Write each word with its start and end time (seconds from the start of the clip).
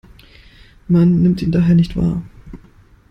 Man 0.87 1.21
nimmt 1.21 1.43
ihn 1.43 1.51
daher 1.51 1.75
nicht 1.75 1.95
wahr. 1.95 2.23